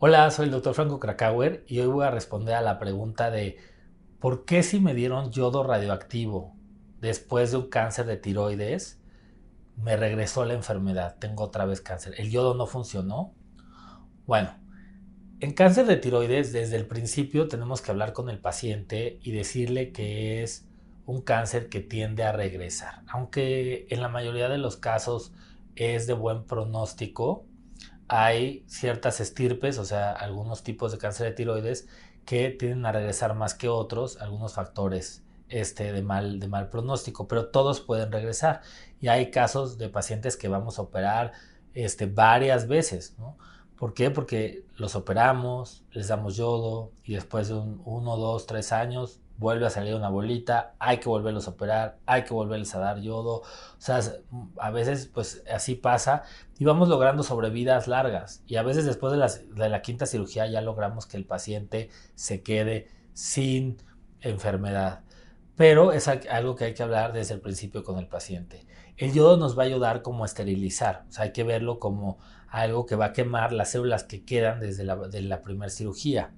[0.00, 3.56] Hola, soy el doctor Franco Krakauer y hoy voy a responder a la pregunta de
[4.20, 6.56] ¿por qué si me dieron yodo radioactivo
[7.00, 9.00] después de un cáncer de tiroides
[9.74, 11.16] me regresó la enfermedad?
[11.18, 12.14] Tengo otra vez cáncer.
[12.16, 13.34] ¿El yodo no funcionó?
[14.24, 14.56] Bueno,
[15.40, 19.90] en cáncer de tiroides desde el principio tenemos que hablar con el paciente y decirle
[19.90, 20.67] que es
[21.08, 23.02] un cáncer que tiende a regresar.
[23.08, 25.32] Aunque en la mayoría de los casos
[25.74, 27.46] es de buen pronóstico,
[28.08, 31.88] hay ciertas estirpes, o sea, algunos tipos de cáncer de tiroides
[32.26, 37.26] que tienden a regresar más que otros, algunos factores este, de, mal, de mal pronóstico,
[37.26, 38.60] pero todos pueden regresar.
[39.00, 41.32] Y hay casos de pacientes que vamos a operar
[41.72, 43.38] este, varias veces, ¿no?
[43.78, 44.10] ¿Por qué?
[44.10, 49.66] Porque los operamos, les damos yodo y después de un, uno, dos, tres años vuelve
[49.66, 53.42] a salir una bolita, hay que volverlos a operar, hay que volverles a dar yodo.
[53.42, 54.00] O sea,
[54.58, 56.24] a veces pues así pasa
[56.58, 58.42] y vamos logrando sobrevidas largas.
[58.46, 62.88] Y a veces después de, la quinta cirugía ya logramos que el paciente se quede
[63.14, 63.78] sin
[64.20, 65.00] enfermedad.
[65.56, 68.66] Pero es algo que hay que hablar desde el principio con el paciente.
[68.96, 72.18] El yodo nos va a ayudar como a esterilizar, o sea, hay que verlo como
[72.48, 76.32] algo que va a quemar las células que quedan desde la, de la primera cirugía.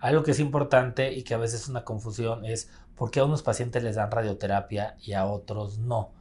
[0.00, 3.24] Algo que es importante y que a veces es una confusión es por qué a
[3.24, 6.12] unos pacientes les dan radioterapia y a otros no.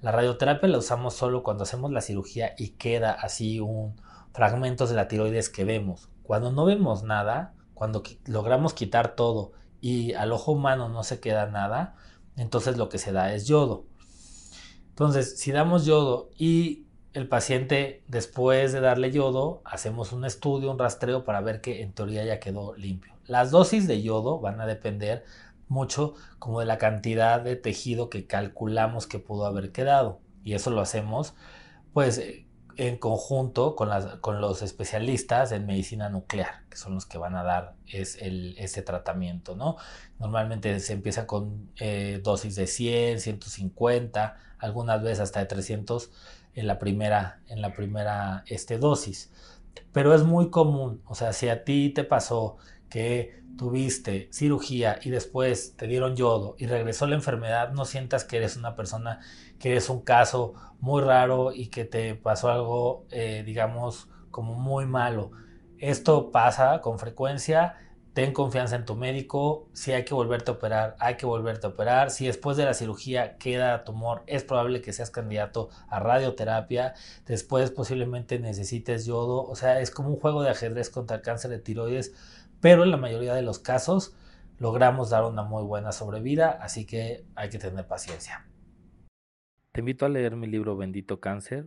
[0.00, 4.00] La radioterapia la usamos solo cuando hacemos la cirugía y queda así un
[4.32, 6.10] fragmentos de la tiroides que vemos.
[6.22, 11.46] Cuando no vemos nada, cuando logramos quitar todo y al ojo humano no se queda
[11.46, 11.94] nada,
[12.36, 13.86] entonces lo que se da es yodo.
[14.90, 16.85] Entonces, si damos yodo y
[17.16, 21.92] el paciente, después de darle yodo, hacemos un estudio, un rastreo para ver que en
[21.92, 23.14] teoría ya quedó limpio.
[23.26, 25.24] Las dosis de yodo van a depender
[25.66, 30.20] mucho como de la cantidad de tejido que calculamos que pudo haber quedado.
[30.44, 31.34] Y eso lo hacemos
[31.94, 32.20] pues
[32.76, 33.88] en conjunto con,
[34.20, 38.54] con los especialistas en medicina nuclear, que son los que van a dar es el,
[38.58, 39.76] ese tratamiento, ¿no?
[40.18, 46.10] Normalmente se empieza con eh, dosis de 100, 150, algunas veces hasta de 300
[46.56, 49.30] en la primera, en la primera este, dosis.
[49.92, 52.56] Pero es muy común, o sea, si a ti te pasó
[52.90, 58.38] que tuviste cirugía y después te dieron yodo y regresó la enfermedad, no sientas que
[58.38, 59.20] eres una persona,
[59.58, 64.86] que eres un caso muy raro y que te pasó algo, eh, digamos, como muy
[64.86, 65.30] malo.
[65.78, 67.76] Esto pasa con frecuencia
[68.16, 71.68] ten confianza en tu médico, si hay que volverte a operar, hay que volverte a
[71.68, 76.94] operar, si después de la cirugía queda tumor, es probable que seas candidato a radioterapia,
[77.26, 81.50] después posiblemente necesites yodo, o sea, es como un juego de ajedrez contra el cáncer
[81.50, 82.14] de tiroides,
[82.62, 84.16] pero en la mayoría de los casos
[84.58, 88.46] logramos dar una muy buena sobrevida, así que hay que tener paciencia.
[89.72, 91.66] Te invito a leer mi libro Bendito Cáncer,